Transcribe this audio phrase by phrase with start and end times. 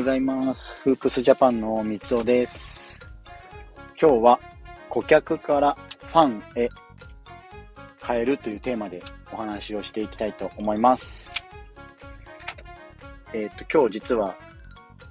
[0.00, 0.80] ございます。
[0.80, 2.98] フープスジャパンの三尾です。
[4.00, 4.40] 今日は
[4.88, 6.70] 顧客からファンへ
[8.02, 11.30] 変えるというテーマでお話をしていきたいと思います。
[13.34, 14.34] えっ、と、今日実は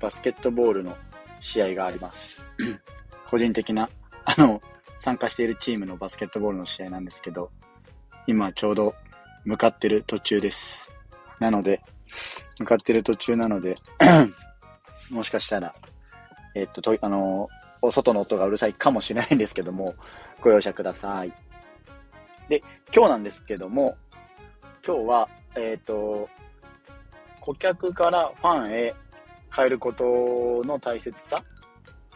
[0.00, 0.96] バスケットボールの
[1.40, 2.40] 試合があります。
[3.26, 3.90] 個人的な、
[4.24, 4.62] あの、
[4.98, 7.50] 参加しているチームのバスケットボールの試合なんですけど、
[8.28, 8.94] 今ちょうど
[9.44, 10.94] 向かってる途中です。
[11.40, 11.82] なので、
[12.60, 13.74] 向かってる途中なので、
[15.10, 15.74] もしかしたら、
[16.54, 17.48] えっと、と、あの、
[17.82, 19.94] お外の音がうるさいかもしれないんですけども、
[20.40, 21.32] ご容赦ください。
[22.48, 22.62] で、
[22.94, 23.96] 今日なんですけども、
[24.86, 26.28] 今日は、えっ、と、
[27.40, 28.94] 顧客からファンへ
[29.54, 31.42] 変えることの大切さ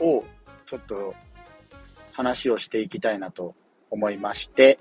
[0.01, 0.25] を、
[0.67, 1.15] ちょっと
[2.13, 3.55] 話をしていきたいなと
[3.91, 4.79] 思いまして、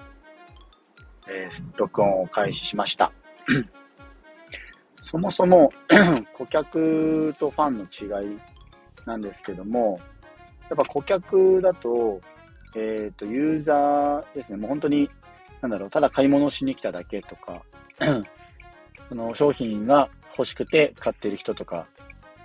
[1.28, 3.12] えー録音を開始しました。
[5.00, 5.72] そもそも
[6.34, 8.38] 顧客とファンの違い
[9.06, 10.00] なんですけども、
[10.70, 12.22] やっぱ顧客だと、
[12.76, 15.10] えっ、と、ユーザーですね、もう本当に、
[15.62, 17.64] なんだろう、ただ買い物しに来ただけとか、
[19.10, 21.88] その商品が欲しくて買ってる人とか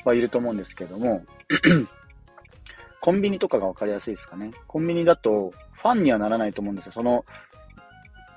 [0.04, 1.24] はいると思うんですけども、
[3.00, 4.52] コンビニとかがわかりやすいですかね。
[4.66, 6.92] コンビニだと、ファンにはならないと思うんですよ。
[6.92, 7.26] その、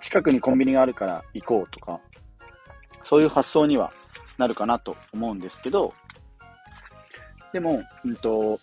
[0.01, 2.01] 近くにコンビニがあるから行こうとか、
[3.03, 3.93] そういう発想には
[4.38, 5.93] なるかなと思うんですけど、
[7.53, 8.59] でも、うんと、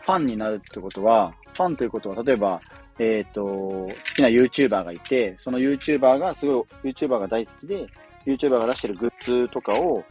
[0.00, 2.60] ファンになるってことは、ファンということは、例えば、
[2.98, 7.86] えっ、と、好きな YouTuber がいて、その YouTuber がすごい、YouTuber が大好きで、
[8.26, 10.04] YouTuber が出してるグッズとかを、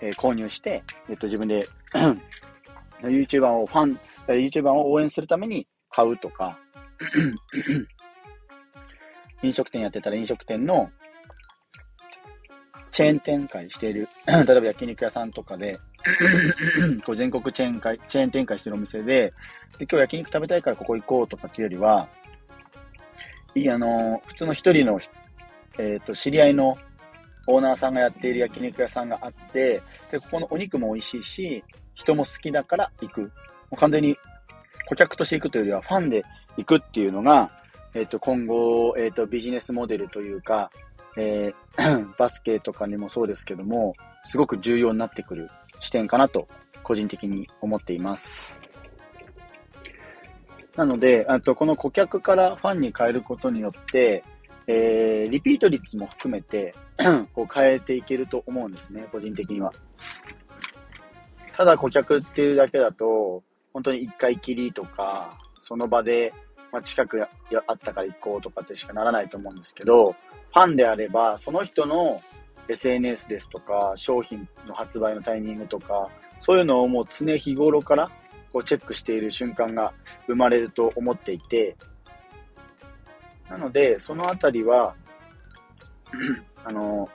[0.00, 1.66] えー購入して、えっ、と、自分で
[3.02, 6.58] YouTuber をファン、YouTuber を応援するために買うとか、
[9.42, 10.90] 飲食店やってたら飲食店の
[12.90, 15.78] チェーン展開している、 例えば焼肉屋さんとかで、
[17.04, 19.32] こう全国チェーン会、チェーン展開してるお店で、
[19.78, 22.08] で今日焼肉食べたいからここ行こうとかっていうよりは、
[23.54, 25.00] いい、あの、普通の一人の、
[25.78, 26.76] えっ、と、知り合いの
[27.46, 31.64] オーナーさんがやっている焼肉屋さんがあって、で、ここのお肉も美味しいし、
[31.94, 33.20] 人も好きだから行く。
[33.22, 33.30] も
[33.72, 34.16] う完全に
[34.86, 36.24] 顧客として行くというよりはファンで
[36.56, 37.50] 行くっていうのが、
[37.94, 40.70] えっ、と、今後、えっ、と、ビジネスモデルというか、
[41.18, 46.48] えー バスケとかにもそうですけども、すごく重要になってくる視点かなと、
[46.82, 48.56] 個人的に思っています。
[50.76, 54.24] なので、あと、この顧客からファンに変えることによって、
[54.66, 56.74] えーリピート率も含めて、
[57.34, 59.72] こう変えていけると思うんですね、個人的には。
[61.52, 63.42] ただ顧客っていうだけだと、
[63.72, 66.32] 本当に一回きりとか、その場で、
[66.72, 67.28] まあ、近くや
[67.66, 72.20] あったから行こうとかってしかならないと思うんですけど、ファンであれば、その人の
[72.68, 76.08] SNS ですとか、商品の発売のタイミングとか、
[76.40, 78.10] そういうのをもう常日頃から
[78.52, 79.92] こうチェックしている瞬間が
[80.26, 81.76] 生まれると思っていて、
[83.48, 84.94] なので、そのあたりは、
[86.64, 87.08] あの、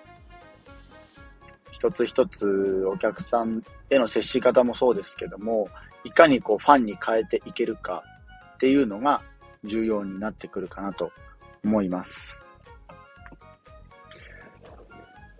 [1.72, 5.68] 一つ一つお客さんへの接し方もそうですけども、
[6.04, 8.04] いかにこうファンに変えていけるか
[8.56, 9.22] っていうのが
[9.64, 11.12] 重要になってくるかなと
[11.64, 12.38] 思います。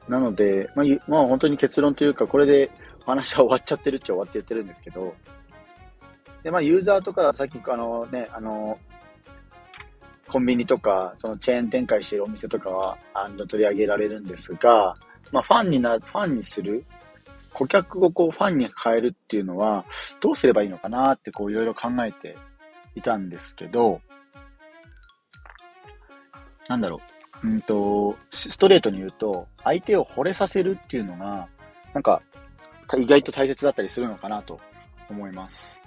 [0.08, 2.72] なので、まあ、まあ、本当に結論というか、これで
[3.06, 5.16] 話は終わっちゃってるっちゃ終わって言ってるんですけど、
[6.44, 8.78] で、まあ、ユーザーとか、さっき、あのね、あの、
[10.28, 14.96] コンビニとか、そのチェーン展開しているお店とかは、あの、取り上げられるんですが、
[15.32, 16.86] まあ、ファンにな、ファンにする、
[17.54, 19.86] 顧客をこう、ファンに変えるっていうのは、
[20.20, 22.36] どうすればいいのかなって、こう、いろいろ考えて
[22.96, 24.02] いたんですけど、
[26.74, 27.02] なんだろ
[27.44, 27.48] う。
[27.48, 31.48] うんと、ストレートに言うと、相手を惚れさせるっていうのが、
[31.94, 32.22] なんか、
[32.98, 34.60] 意外と大切だったりするのかなと
[35.10, 35.82] 思います。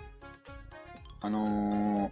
[1.22, 2.10] あのー、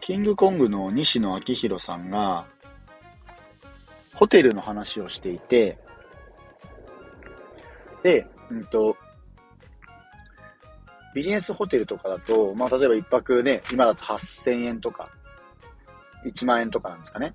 [0.00, 2.46] キングコングの西野昭弘さんが、
[4.14, 5.78] ホテルの話をしていて、
[8.04, 8.96] で、うんと、
[11.14, 15.10] ビジネスホテルとかだと、まあ、例えば一泊ね、今だと8000円とか、
[16.24, 17.34] 1万円とかなんですかね。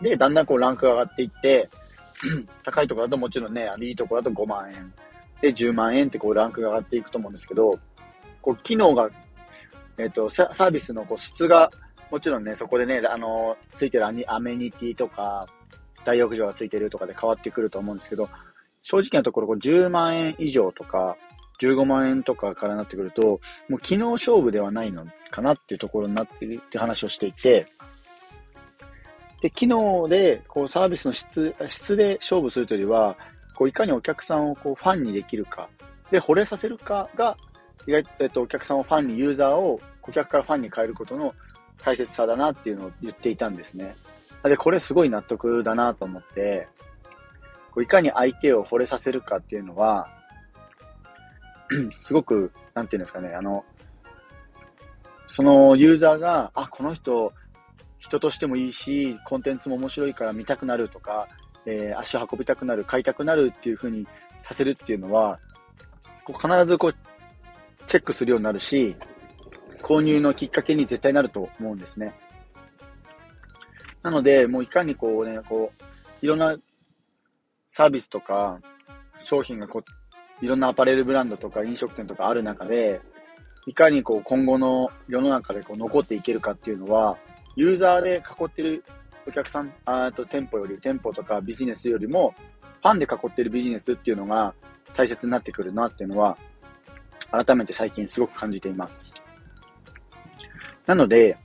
[0.00, 1.68] で、だんだんこうランクが上がっていって、
[2.62, 4.92] 高いところだともちろんね、いいところだと5万円。
[5.40, 7.78] で、10万円ってこうランクが上がっていくと思うんですけど、
[8.40, 9.10] こう機能が、
[9.98, 11.70] えっ、と、サービスのこう質が、
[12.10, 15.46] もちろんね、そこでね、あの、ついてるアメニティとか、
[16.04, 18.28] 大浴場がついてるとかで変わってくると思うんですけど、
[18.82, 21.16] 正直なところこう10万円以上とか、
[21.60, 27.66] 15万円とかからなってくると、もう機能勝負ではないのかなっていうところになってるって話をしていて、
[29.42, 33.16] で、機能で、こう、サービスの質、質で勝負するというよりは、
[33.54, 35.68] こう、いかにお客さんをこう、ファンにできるか
[36.10, 37.36] で、惚れさせるかが、
[37.86, 41.34] 意外と、えっと、お客さんをファンに、ユーザーを顧客からファンに変えることの
[41.78, 43.96] 大切さだなっていうのを言っていたんですね。
[44.44, 46.68] で、これすごい納得だなと思って、
[47.72, 50.08] こういかに相手を惚れさせるかっていうのは、
[51.96, 53.64] すごく、なんていうんですかね、あの、
[55.26, 57.32] そのユーザーが、あ、この人、
[58.02, 61.28] 人としてもいいし、コンテンツも面白いから見たくなるとか、
[61.64, 64.04] えー、足運びたくなる、買いたくなるっていう風に
[64.42, 65.38] させるっていうのは、
[66.24, 66.94] こう必ずこう、
[67.86, 68.96] チェックするようになるし、
[69.82, 72.12] 購入のきっかけに絶対なると思うんですね。
[74.02, 75.84] なので、もういかにこうね、こう、
[76.26, 76.56] いろんな
[77.68, 78.60] サービスとか
[79.20, 79.84] 商品がこ
[80.40, 83.00] う、いろんなアパレルブランドとか飲食店とかある中で、
[83.66, 87.16] いかにこう今後の世の中でこう残っていけるかっていうのは、
[87.56, 88.84] ユーザーで囲ってる
[89.26, 92.34] お客さん、あと店舗より、店舗とかビジネスよりも、
[92.82, 94.54] ファンで囲ってるビジネスっていうのが
[94.94, 96.36] 大切になってくるなっていうのは、
[97.30, 99.14] 改めて最近すごく感じています。
[100.86, 101.38] なので、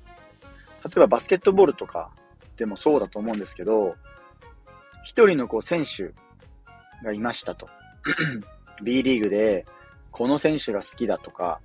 [0.83, 2.12] 例えばバスケットボールとか
[2.56, 3.95] でもそうだと思うんですけど、
[5.04, 6.13] 一人のこう選手
[7.04, 7.69] がいましたと。
[8.83, 9.65] B リーグで、
[10.12, 11.59] この選手が好きだとか、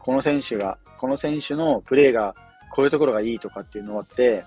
[0.00, 2.34] この選手が、この選手のプレーが
[2.76, 4.44] こういうところがいいとかっていうのがあって、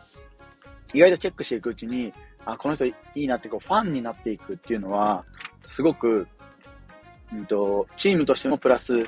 [0.93, 2.13] 意外とチェックしていくうちに、
[2.45, 5.25] あ、この人いいなってこうファンになっていくっていうのは、
[5.65, 6.27] すごく、
[7.33, 9.01] うんと、チームとしてもプラス、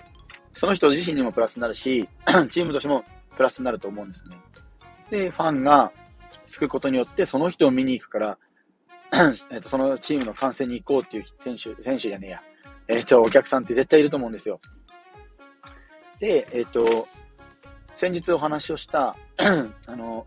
[0.54, 2.10] その人自身にもプラスになるし、
[2.50, 4.38] チームとしてもプラスになると思うんですね。
[5.12, 5.92] で、ファンが
[6.48, 8.38] つくことによって、その人を見に行くから、
[9.52, 12.42] えっと、そのチームの観戦に行こうっていう選手、選手じゃねえや。
[12.88, 14.60] えっと、お客さんって絶対いると思うんですよ。
[16.20, 17.08] で、えっと、
[17.96, 19.16] 先日お話をした
[19.88, 20.26] あの、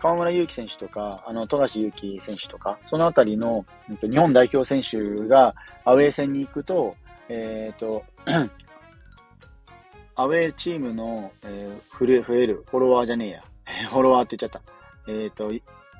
[0.00, 3.66] 河村勇輝選手とか、あの、富樫勇樹選手とか、そのあたりの、
[4.00, 6.96] 日本代表選手がアウェー戦に行くと、
[7.28, 8.02] えっ、と、
[10.16, 13.42] アウェーチームの、えー、増え増える、フォロワーじゃねえや。
[13.90, 14.62] フォロワーって言っちゃっ
[15.06, 15.12] た。
[15.12, 15.52] えっ、と、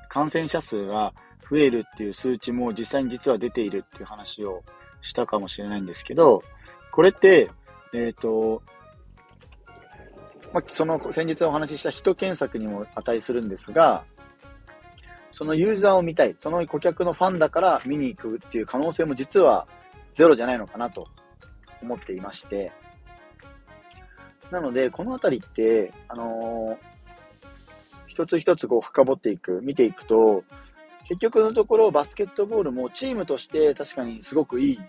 [0.08, 1.12] 感染者数が
[1.50, 4.62] 増えるっていう数値も実際に実は出ているっていう話を
[5.02, 6.43] したかもしれないんですけど、
[6.90, 7.50] これって、
[7.93, 8.62] えっ、と、
[10.52, 14.05] まあ、その先日お話しした人検索にも値するんですが、
[15.32, 19.67] そのユーザーを見たい、その顧客のファンだから見に行くっていう可能性も実は
[20.14, 21.06] ゼロじゃないのかなと
[21.82, 22.73] 思っていまして、
[24.50, 26.76] なので、このあたりって、あのー、
[28.08, 30.43] 一つ一つこう深掘っていく、見ていくと、
[31.05, 34.81] 結局のところバスケットボールもチームとして確かにすごくいい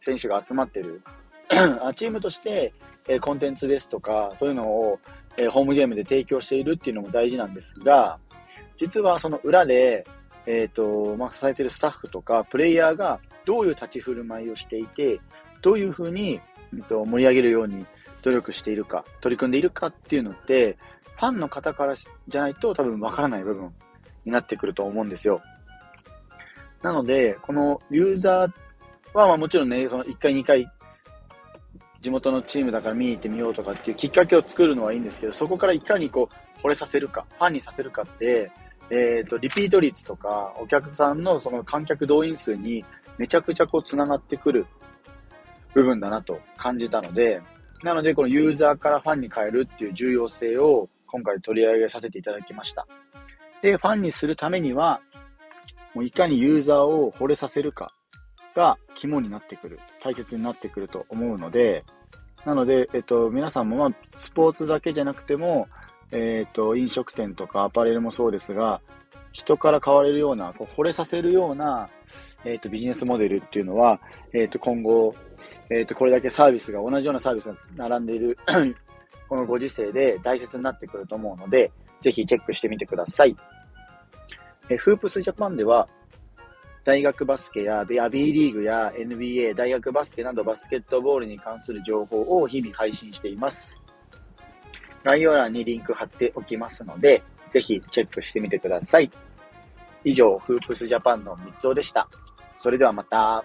[0.00, 1.02] 選手が集まってる。
[1.94, 2.72] チームとして
[3.08, 4.98] えコンテンツですとか、そういうのを、
[5.36, 8.18] えホームゲームで提供しているっていうのも大事なんですが、
[8.76, 10.06] 実はその裏で、
[10.46, 15.20] えっ、ー、と、まあ、支えてるスタッフとか、プレイヤーがどういう立ち振る舞いをしていて、
[15.60, 16.40] どういうふうに、
[16.72, 17.86] えー、と盛り上げるように
[18.22, 20.78] 努力しているか、取り組んでいるかっていうのって、
[21.16, 23.74] ファンの方からじゃないと多分わからない部分
[24.24, 25.42] になってくると思うんですよ。
[26.82, 28.50] なので、このユーザー
[29.14, 30.70] は、まあもちろんね、その1回2回
[32.06, 38.52] 地元のチームだから見に行ってみようとかっていうきっかけを作るのはいいんですけど、そこからいかにこう、惚れさせるか、ファンにさせるかって、
[38.90, 42.84] えっ、ー、と、リピート率とか、お客さんのその観客動員数に
[43.18, 44.66] めちゃくちゃこう、繋がってくる
[45.74, 47.42] 部分だなと感じたので、
[47.82, 52.86] なので、このユーザーからファンに変えるっていう重要性を今回取り上げさせていただきました。
[53.62, 55.00] で、ファンにするためには、
[55.92, 57.92] もういかにユーザーを惚れさせるか
[58.54, 61.84] が肝になってくる、大切になってくると思うので、
[62.44, 65.68] なので、えっと、皆さんも、まあ、スポーツだけじゃなくても、
[66.12, 68.80] えっと、飲食店とかアパレルもそうですが、
[69.32, 71.88] 人から買われるような、こう惚れさせるような、
[72.44, 74.00] えっと、ビジネスモデルっていうのは、
[74.32, 75.14] えっと、今後、
[75.70, 78.38] えっと、これだけサービスが、同じようなサービスが並んでいる
[79.28, 83.36] このご時世で大切になってくると思うので、ぜひチェックしてみてください。
[84.68, 85.88] えフープスジャパンでは、
[86.86, 93.82] 大学バスケや B リーグや NBA、大学バスケなどバスケットボールに関する情報を日々配信しています。
[95.02, 99.10] 概要欄にリンク貼っておきますので、ぜひチェックしてみてください。
[100.04, 102.08] 以上、フープスジャパンの三つおでした。
[102.54, 103.44] それではまた。